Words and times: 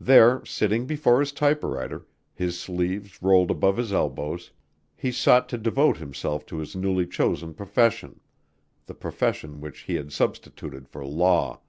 There, 0.00 0.42
sitting 0.46 0.86
before 0.86 1.20
his 1.20 1.32
typewriter, 1.32 2.06
his 2.32 2.58
sleeves 2.58 3.20
rolled 3.22 3.50
above 3.50 3.76
his 3.76 3.92
elbows, 3.92 4.52
he 4.96 5.12
sought 5.12 5.50
to 5.50 5.58
devote 5.58 5.98
himself 5.98 6.46
to 6.46 6.56
his 6.56 6.74
newly 6.74 7.04
chosen 7.06 7.52
profession: 7.52 8.20
the 8.86 8.94
profession 8.94 9.60
which 9.60 9.80
he 9.80 9.96
had 9.96 10.14
substituted 10.14 10.88
for 10.88 11.04
law. 11.04 11.60